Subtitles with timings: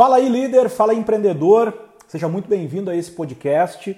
[0.00, 1.74] Fala aí, líder, fala aí, empreendedor.
[2.08, 3.94] Seja muito bem-vindo a esse podcast.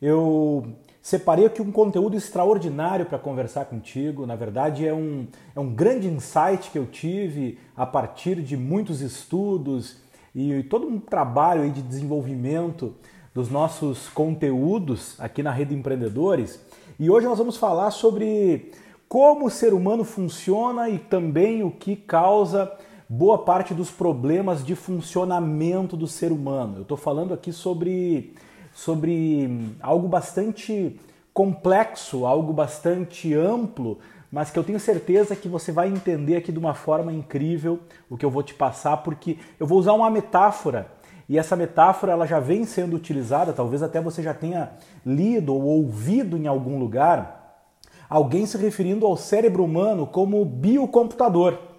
[0.00, 0.68] Eu
[1.02, 4.24] separei aqui um conteúdo extraordinário para conversar contigo.
[4.24, 9.02] Na verdade, é um, é um grande insight que eu tive a partir de muitos
[9.02, 9.98] estudos
[10.34, 12.94] e todo um trabalho de desenvolvimento
[13.34, 16.58] dos nossos conteúdos aqui na Rede Empreendedores.
[16.98, 18.72] E hoje nós vamos falar sobre
[19.06, 22.72] como o ser humano funciona e também o que causa
[23.08, 26.76] boa parte dos problemas de funcionamento do ser humano.
[26.78, 28.34] Eu estou falando aqui sobre,
[28.72, 30.98] sobre algo bastante
[31.32, 33.98] complexo, algo bastante amplo,
[34.30, 38.16] mas que eu tenho certeza que você vai entender aqui de uma forma incrível o
[38.16, 40.88] que eu vou te passar, porque eu vou usar uma metáfora
[41.28, 44.72] e essa metáfora ela já vem sendo utilizada, talvez até você já tenha
[45.04, 47.64] lido ou ouvido em algum lugar,
[48.08, 51.73] alguém se referindo ao cérebro humano como biocomputador.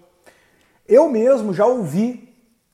[0.88, 2.28] Eu mesmo já ouvi,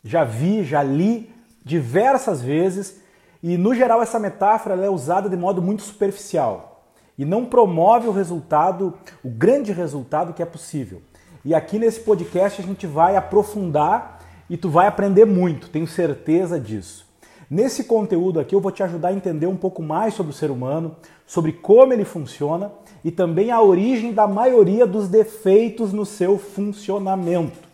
[0.05, 1.30] já vi, já li
[1.65, 3.01] diversas vezes
[3.43, 6.85] e no geral essa metáfora é usada de modo muito superficial
[7.16, 11.01] e não promove o resultado, o grande resultado que é possível.
[11.45, 16.60] E aqui nesse podcast a gente vai aprofundar e tu vai aprender muito, tenho certeza
[16.60, 17.07] disso.
[17.51, 20.51] Nesse conteúdo aqui eu vou te ajudar a entender um pouco mais sobre o ser
[20.51, 26.38] humano, sobre como ele funciona e também a origem da maioria dos defeitos no seu
[26.38, 27.71] funcionamento.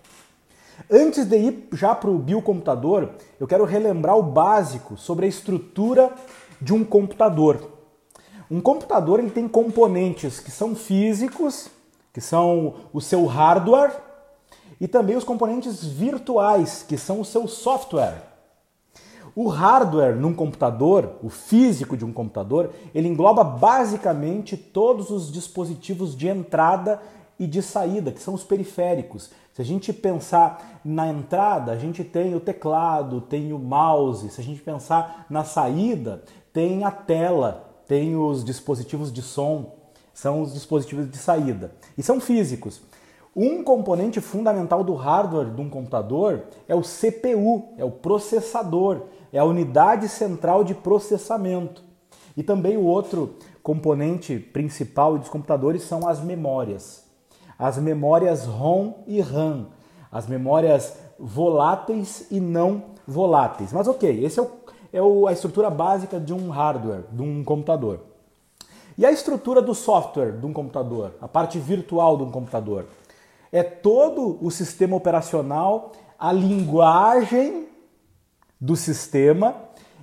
[0.91, 6.11] Antes de ir já para o biocomputador, eu quero relembrar o básico sobre a estrutura
[6.63, 7.73] de um computador.
[8.51, 11.69] Um computador ele tem componentes que são físicos,
[12.11, 13.93] que são o seu hardware,
[14.81, 18.23] e também os componentes virtuais, que são o seu software.
[19.37, 26.17] O hardware num computador, o físico de um computador, ele engloba basicamente todos os dispositivos
[26.17, 26.99] de entrada
[27.39, 29.31] e de saída, que são os periféricos.
[29.59, 34.31] Se a gente pensar na entrada, a gente tem o teclado, tem o mouse.
[34.31, 39.75] Se a gente pensar na saída, tem a tela, tem os dispositivos de som,
[40.15, 41.73] são os dispositivos de saída.
[41.97, 42.81] E são físicos.
[43.35, 49.41] Um componente fundamental do hardware de um computador é o CPU, é o processador, é
[49.41, 51.83] a unidade central de processamento.
[52.37, 57.08] E também o outro componente principal dos computadores são as memórias
[57.59, 59.67] as memórias ROM e RAM,
[60.13, 63.73] as memórias voláteis e não voláteis.
[63.73, 64.51] Mas ok, essa é, o,
[64.93, 68.01] é o, a estrutura básica de um hardware, de um computador.
[68.97, 72.87] E a estrutura do software de um computador, a parte virtual de um computador?
[73.51, 77.69] É todo o sistema operacional, a linguagem
[78.61, 79.55] do sistema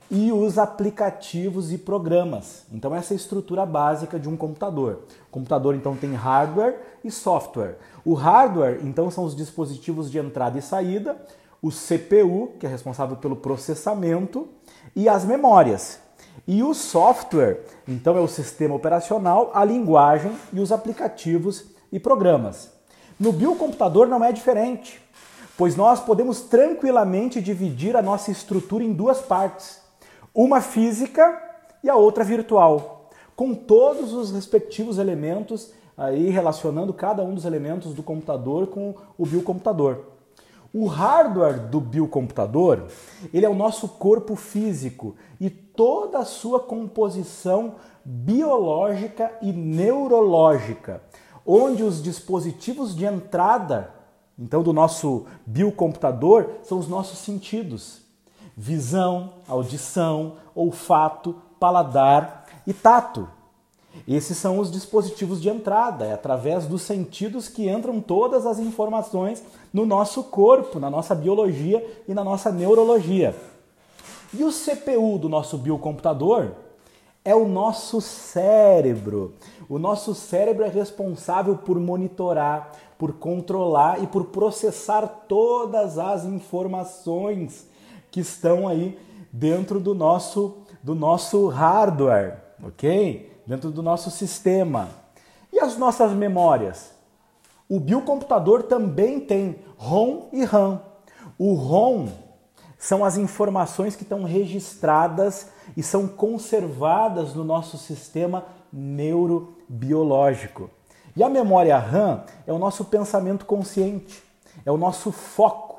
[0.09, 2.63] e os aplicativos e programas.
[2.71, 5.03] Então essa é a estrutura básica de um computador.
[5.27, 7.77] O computador então tem hardware e software.
[8.03, 11.17] O hardware então são os dispositivos de entrada e saída,
[11.61, 14.47] o CPU, que é responsável pelo processamento,
[14.95, 15.99] e as memórias.
[16.47, 22.69] E o software, então é o sistema operacional, a linguagem e os aplicativos e programas.
[23.19, 25.01] No biocomputador não é diferente,
[25.57, 29.84] pois nós podemos tranquilamente dividir a nossa estrutura em duas partes
[30.35, 31.41] uma física
[31.81, 37.93] e a outra virtual, com todos os respectivos elementos aí relacionando cada um dos elementos
[37.93, 39.99] do computador com o biocomputador.
[40.73, 42.87] O hardware do biocomputador,
[43.33, 51.01] ele é o nosso corpo físico e toda a sua composição biológica e neurológica,
[51.45, 53.89] onde os dispositivos de entrada,
[54.37, 58.04] então do nosso biocomputador, são os nossos sentidos
[58.55, 63.27] visão, audição, olfato, paladar e tato.
[64.07, 69.43] Esses são os dispositivos de entrada, é através dos sentidos que entram todas as informações
[69.73, 73.35] no nosso corpo, na nossa biologia e na nossa neurologia.
[74.33, 76.51] E o CPU do nosso biocomputador
[77.23, 79.33] é o nosso cérebro.
[79.69, 87.67] O nosso cérebro é responsável por monitorar, por controlar e por processar todas as informações
[88.15, 88.97] que estão aí
[89.29, 93.29] dentro do nosso, do nosso hardware, ok?
[93.45, 94.87] Dentro do nosso sistema.
[95.51, 96.91] E as nossas memórias?
[97.67, 100.81] O biocomputador também tem ROM e RAM.
[101.37, 102.07] O ROM
[102.77, 110.69] são as informações que estão registradas e são conservadas no nosso sistema neurobiológico.
[111.17, 114.23] E a memória RAM é o nosso pensamento consciente,
[114.65, 115.74] é o nosso foco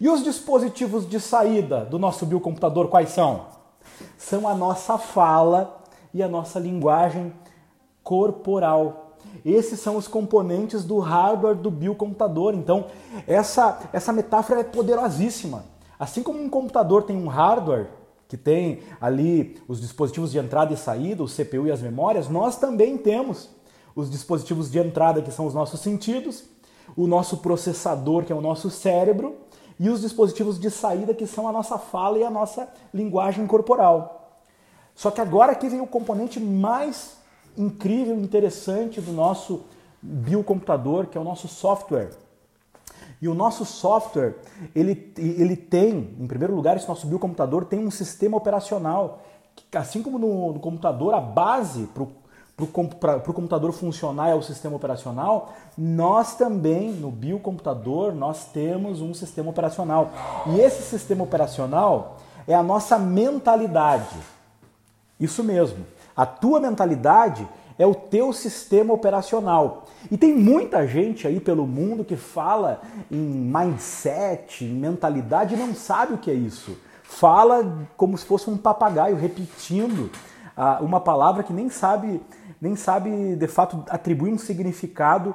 [0.00, 3.46] e os dispositivos de saída do nosso biocomputador quais são?
[4.16, 5.82] São a nossa fala
[6.14, 7.32] e a nossa linguagem
[8.02, 9.18] corporal.
[9.44, 12.54] Esses são os componentes do hardware do biocomputador.
[12.54, 12.86] Então,
[13.26, 15.64] essa, essa metáfora é poderosíssima.
[15.98, 17.88] Assim como um computador tem um hardware,
[18.26, 22.56] que tem ali os dispositivos de entrada e saída, o CPU e as memórias, nós
[22.56, 23.50] também temos
[23.94, 26.44] os dispositivos de entrada, que são os nossos sentidos,
[26.96, 29.36] o nosso processador, que é o nosso cérebro,
[29.80, 34.36] e os dispositivos de saída, que são a nossa fala e a nossa linguagem corporal.
[34.94, 37.16] Só que agora aqui vem o componente mais
[37.56, 39.64] incrível, interessante do nosso
[40.02, 42.10] biocomputador, que é o nosso software.
[43.22, 44.34] E o nosso software,
[44.74, 49.22] ele, ele tem, em primeiro lugar, esse nosso biocomputador tem um sistema operacional,
[49.70, 52.12] que, assim como no, no computador, a base para o
[52.66, 60.10] computador funcionar é o sistema operacional, nós também, no biocomputador, nós temos um sistema operacional.
[60.46, 64.16] E esse sistema operacional é a nossa mentalidade.
[65.18, 65.86] Isso mesmo.
[66.16, 67.46] A tua mentalidade
[67.78, 69.86] é o teu sistema operacional.
[70.10, 75.74] E tem muita gente aí pelo mundo que fala em mindset, em mentalidade e não
[75.74, 76.76] sabe o que é isso.
[77.02, 80.10] Fala como se fosse um papagaio repetindo
[80.56, 82.20] ah, uma palavra que nem sabe,
[82.60, 85.34] nem sabe de fato atribuir um significado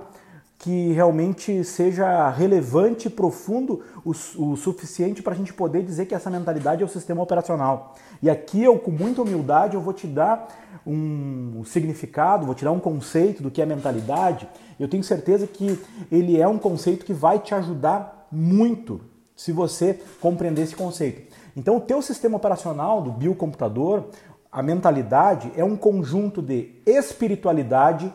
[0.57, 6.15] que realmente seja relevante e profundo o, o suficiente para a gente poder dizer que
[6.15, 7.95] essa mentalidade é o sistema operacional.
[8.21, 10.47] E aqui eu, com muita humildade, eu vou te dar
[10.87, 14.47] um significado, vou te dar um conceito do que é mentalidade.
[14.79, 15.79] Eu tenho certeza que
[16.11, 19.01] ele é um conceito que vai te ajudar muito
[19.35, 21.33] se você compreender esse conceito.
[21.55, 24.05] Então, o teu sistema operacional do biocomputador,
[24.55, 28.11] a mentalidade é um conjunto de espiritualidade,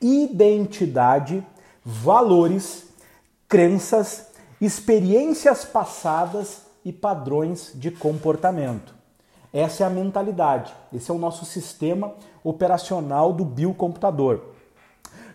[0.00, 1.46] identidade,
[1.84, 2.86] valores,
[3.46, 4.28] crenças,
[4.62, 8.94] experiências passadas e padrões de comportamento.
[9.52, 14.40] Essa é a mentalidade, esse é o nosso sistema operacional do biocomputador.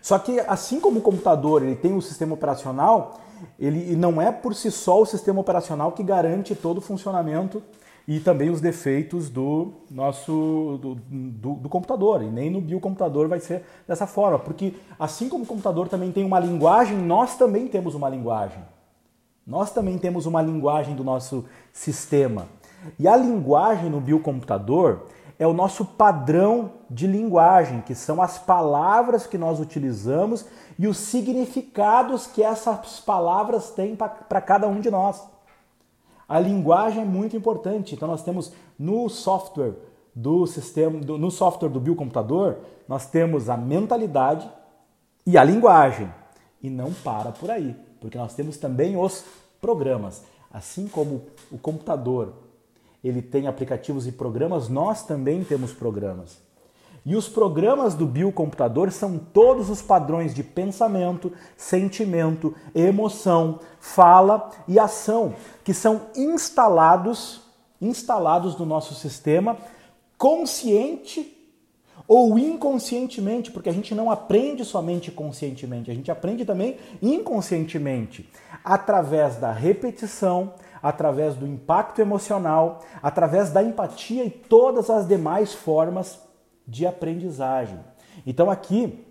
[0.02, 3.20] Só que assim como o computador ele tem um sistema operacional,
[3.60, 7.62] ele não é por si só o sistema operacional que garante todo o funcionamento
[8.08, 12.22] e também os defeitos do nosso do, do, do, computador.
[12.22, 16.26] E nem no biocomputador vai ser dessa forma, porque assim como o computador também tem
[16.26, 18.62] uma linguagem, nós também temos uma linguagem.
[19.46, 22.48] Nós também temos uma linguagem do nosso sistema.
[23.00, 25.02] E a linguagem no biocomputador
[25.44, 30.46] é o nosso padrão de linguagem, que são as palavras que nós utilizamos
[30.80, 35.22] e os significados que essas palavras têm para cada um de nós.
[36.30, 37.94] A linguagem é muito importante.
[37.94, 39.74] Então nós temos no software
[40.16, 42.56] do sistema, do, no software do biocomputador,
[42.88, 44.50] nós temos a mentalidade
[45.26, 46.10] e a linguagem.
[46.62, 49.26] E não para por aí, porque nós temos também os
[49.60, 50.24] programas.
[50.54, 52.34] Assim como o computador,
[53.04, 56.42] ele tem aplicativos e programas, nós também temos programas.
[57.06, 64.80] E os programas do biocomputador são todos os padrões de pensamento, sentimento, emoção, fala e
[64.80, 65.36] ação
[65.66, 67.42] que são instalados,
[67.82, 69.58] instalados no nosso sistema
[70.18, 71.38] consciente
[72.08, 78.30] ou inconscientemente, porque a gente não aprende somente conscientemente, a gente aprende também inconscientemente,
[78.64, 86.20] através da repetição, através do impacto emocional, através da empatia e todas as demais formas
[86.68, 87.80] de aprendizagem.
[88.28, 89.08] Então aqui,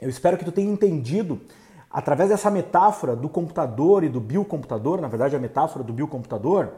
[0.00, 1.40] eu espero que tu tenha entendido
[1.88, 6.70] através dessa metáfora do computador e do biocomputador, na verdade a metáfora do biocomputador,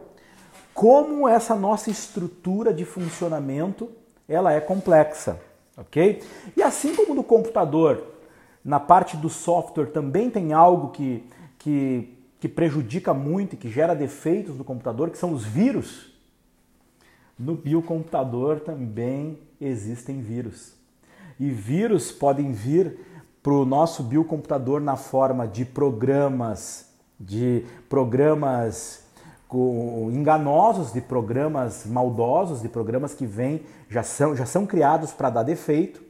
[0.75, 3.89] como essa nossa estrutura de funcionamento
[4.29, 5.41] ela é complexa,
[5.77, 6.23] ok?
[6.55, 8.03] E assim como no computador,
[8.63, 13.95] na parte do software também tem algo que, que, que prejudica muito e que gera
[13.95, 16.13] defeitos no computador, que são os vírus.
[17.39, 20.75] No biocomputador também existem vírus.
[21.41, 22.99] E vírus podem vir
[23.43, 29.07] para o nosso biocomputador na forma de programas, de programas
[30.13, 35.45] enganosos, de programas maldosos, de programas que vêm, já são, já são criados para dar
[35.45, 36.03] defeito,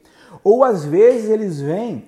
[0.42, 2.06] ou às vezes eles vêm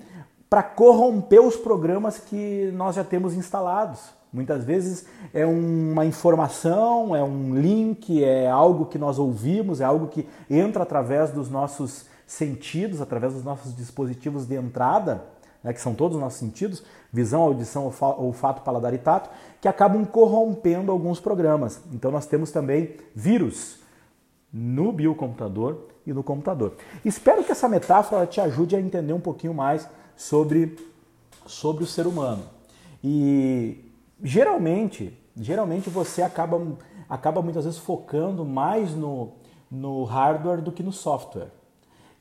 [0.49, 4.16] para corromper os programas que nós já temos instalados.
[4.31, 10.07] Muitas vezes é uma informação, é um link, é algo que nós ouvimos, é algo
[10.07, 15.23] que entra através dos nossos sentidos, através dos nossos dispositivos de entrada,
[15.63, 19.29] né, que são todos os nossos sentidos, visão, audição, olfato, paladar e tato,
[19.61, 21.81] que acabam corrompendo alguns programas.
[21.93, 23.79] Então nós temos também vírus
[24.51, 26.73] no biocomputador e no computador.
[27.03, 30.77] Espero que essa metáfora te ajude a entender um pouquinho mais sobre,
[31.45, 32.43] sobre o ser humano.
[33.03, 33.86] E
[34.23, 36.61] geralmente, geralmente você acaba,
[37.09, 39.33] acaba muitas vezes focando mais no,
[39.69, 41.51] no hardware do que no software.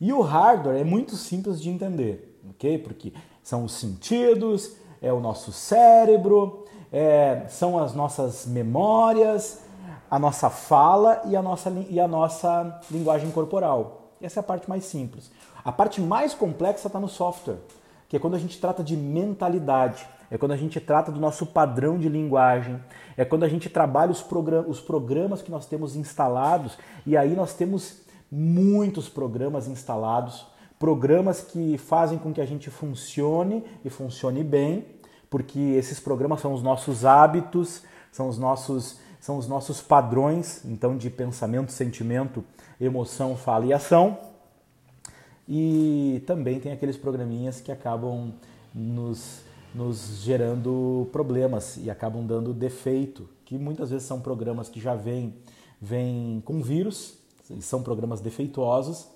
[0.00, 2.78] E o hardware é muito simples de entender, ok?
[2.78, 3.12] Porque
[3.42, 9.62] são os sentidos, é o nosso cérebro, é, são as nossas memórias,
[10.10, 14.12] a nossa fala e a nossa, e a nossa linguagem corporal.
[14.20, 15.30] Essa é a parte mais simples.
[15.64, 17.58] A parte mais complexa está no software,
[18.08, 21.46] que é quando a gente trata de mentalidade, é quando a gente trata do nosso
[21.46, 22.80] padrão de linguagem,
[23.16, 24.24] é quando a gente trabalha os,
[24.66, 30.46] os programas que nós temos instalados, e aí nós temos muitos programas instalados,
[30.78, 34.86] programas que fazem com que a gente funcione e funcione bem,
[35.30, 40.96] porque esses programas são os nossos hábitos, são os nossos, são os nossos padrões, então
[40.96, 42.44] de pensamento, sentimento,
[42.80, 44.18] emoção, fala e ação.
[45.48, 48.32] E também tem aqueles programinhas que acabam
[48.74, 49.42] nos,
[49.76, 55.34] nos gerando problemas e acabam dando defeito, que muitas vezes são programas que já vêm,
[55.80, 57.18] vêm com vírus,
[57.60, 59.06] são programas defeituosos,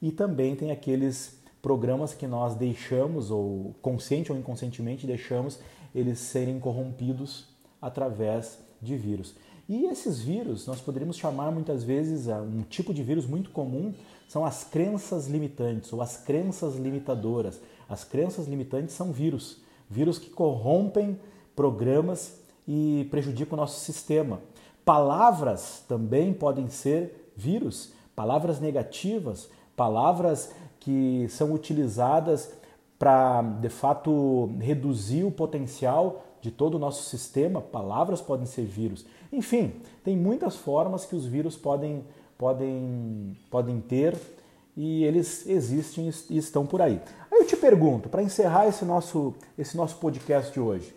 [0.00, 5.58] e também tem aqueles programas que nós deixamos, ou consciente ou inconscientemente deixamos,
[5.94, 7.46] eles serem corrompidos
[7.80, 9.34] através de vírus.
[9.68, 13.92] E esses vírus nós poderíamos chamar muitas vezes um tipo de vírus muito comum
[14.28, 17.60] são as crenças limitantes ou as crenças limitadoras.
[17.88, 21.18] As crenças limitantes são vírus, vírus que corrompem
[21.54, 24.40] programas e prejudicam o nosso sistema.
[24.84, 32.52] Palavras também podem ser vírus, palavras negativas, palavras que são utilizadas
[32.98, 37.60] para, de fato, reduzir o potencial de todo o nosso sistema.
[37.60, 39.04] Palavras podem ser vírus.
[39.32, 39.74] Enfim,
[40.04, 42.04] tem muitas formas que os vírus podem,
[42.38, 44.16] podem, podem ter
[44.76, 47.00] e eles existem e estão por aí.
[47.36, 50.96] Aí eu te pergunto, para encerrar esse nosso, esse nosso podcast de hoje,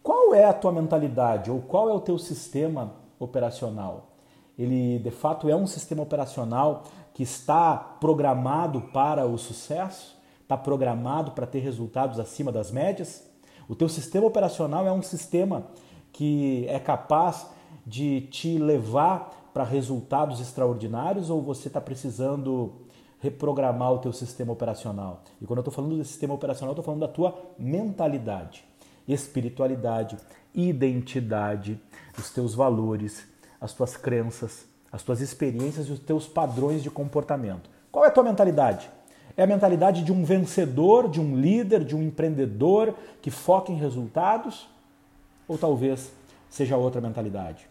[0.00, 4.12] qual é a tua mentalidade ou qual é o teu sistema operacional?
[4.56, 11.32] Ele de fato é um sistema operacional que está programado para o sucesso, está programado
[11.32, 13.28] para ter resultados acima das médias.
[13.68, 15.66] O teu sistema operacional é um sistema
[16.12, 17.48] que é capaz
[17.84, 22.86] de te levar para resultados extraordinários ou você está precisando
[23.20, 25.22] reprogramar o teu sistema operacional?
[25.40, 28.64] E quando eu estou falando do sistema operacional, estou falando da tua mentalidade,
[29.06, 30.16] espiritualidade,
[30.54, 31.80] identidade,
[32.16, 33.26] os teus valores,
[33.60, 37.70] as tuas crenças, as tuas experiências e os teus padrões de comportamento.
[37.90, 38.90] Qual é a tua mentalidade?
[39.36, 43.76] É a mentalidade de um vencedor, de um líder, de um empreendedor que foca em
[43.76, 44.68] resultados?
[45.46, 46.10] Ou talvez
[46.48, 47.68] seja outra mentalidade?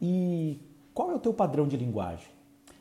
[0.00, 0.60] E
[0.92, 2.28] qual é o teu padrão de linguagem?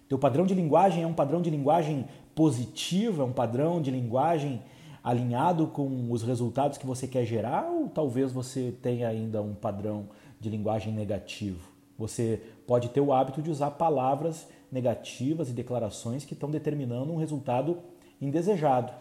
[0.07, 2.05] Teu padrão de linguagem é um padrão de linguagem
[2.35, 4.61] positivo, é um padrão de linguagem
[5.03, 10.07] alinhado com os resultados que você quer gerar, ou talvez você tenha ainda um padrão
[10.39, 11.67] de linguagem negativo?
[11.97, 17.17] Você pode ter o hábito de usar palavras negativas e declarações que estão determinando um
[17.17, 17.77] resultado
[18.19, 18.91] indesejado.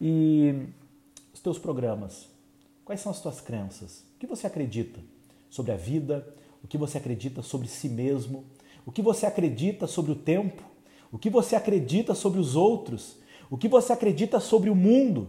[0.00, 0.66] E
[1.32, 2.28] os teus programas?
[2.84, 4.04] Quais são as tuas crenças?
[4.16, 5.00] O que você acredita
[5.48, 6.26] sobre a vida?
[6.62, 8.44] O que você acredita sobre si mesmo?
[8.84, 10.62] O que você acredita sobre o tempo?
[11.12, 13.18] O que você acredita sobre os outros?
[13.50, 15.28] O que você acredita sobre o mundo?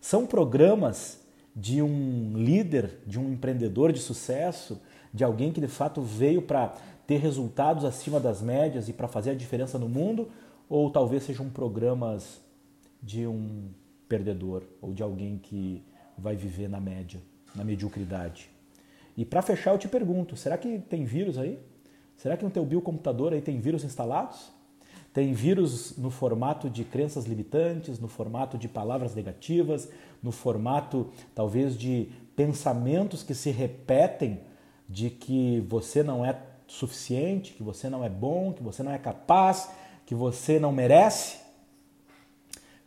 [0.00, 1.20] São programas
[1.54, 4.80] de um líder, de um empreendedor de sucesso,
[5.12, 6.74] de alguém que de fato veio para
[7.06, 10.30] ter resultados acima das médias e para fazer a diferença no mundo,
[10.68, 12.40] ou talvez sejam programas
[13.02, 13.68] de um
[14.08, 15.84] perdedor ou de alguém que
[16.16, 17.20] vai viver na média,
[17.54, 18.48] na mediocridade.
[19.16, 21.58] E para fechar, eu te pergunto: será que tem vírus aí?
[22.22, 24.52] Será que no teu biocomputador aí tem vírus instalados?
[25.12, 29.88] Tem vírus no formato de crenças limitantes, no formato de palavras negativas,
[30.22, 34.38] no formato talvez de pensamentos que se repetem
[34.88, 38.98] de que você não é suficiente, que você não é bom, que você não é
[38.98, 39.68] capaz,
[40.06, 41.38] que você não merece?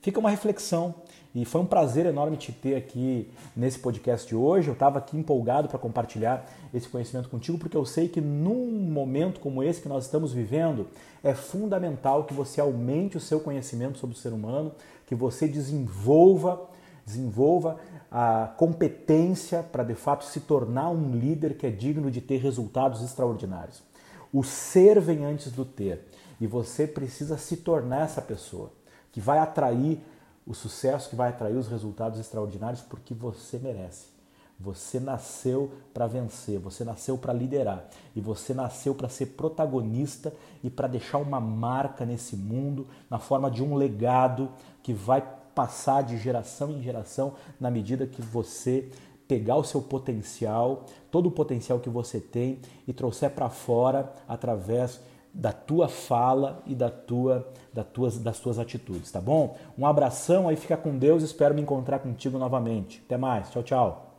[0.01, 0.95] Fica uma reflexão.
[1.35, 4.69] E foi um prazer enorme te ter aqui nesse podcast de hoje.
[4.69, 9.41] Eu estava aqui empolgado para compartilhar esse conhecimento contigo, porque eu sei que num momento
[9.41, 10.87] como esse que nós estamos vivendo,
[11.21, 14.71] é fundamental que você aumente o seu conhecimento sobre o ser humano,
[15.05, 16.69] que você desenvolva,
[17.05, 22.37] desenvolva a competência para de fato se tornar um líder que é digno de ter
[22.37, 23.83] resultados extraordinários.
[24.31, 26.05] O ser vem antes do ter
[26.39, 28.71] e você precisa se tornar essa pessoa
[29.11, 29.99] que vai atrair
[30.45, 34.15] o sucesso, que vai atrair os resultados extraordinários porque você merece.
[34.57, 40.33] Você nasceu para vencer, você nasceu para liderar e você nasceu para ser protagonista
[40.63, 44.49] e para deixar uma marca nesse mundo na forma de um legado
[44.81, 45.21] que vai
[45.53, 48.89] passar de geração em geração na medida que você
[49.27, 55.01] pegar o seu potencial, todo o potencial que você tem e trouxer para fora através
[55.33, 59.57] da tua fala e da tua, da tuas, das tuas atitudes, tá bom?
[59.77, 63.03] Um abração aí, fica com Deus, espero me encontrar contigo novamente.
[63.05, 64.14] Até mais, tchau, tchau.